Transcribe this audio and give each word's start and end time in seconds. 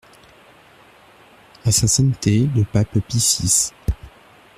À 1.63 1.71
Sa 1.71 1.87
Sainteté 1.87 2.49
le 2.55 2.63
Pape 2.63 2.97
Pie 3.07 3.19
six. 3.19 3.71